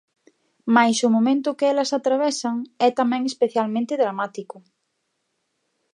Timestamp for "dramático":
4.03-4.55